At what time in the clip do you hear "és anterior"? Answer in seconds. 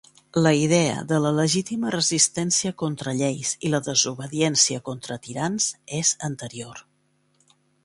6.01-6.85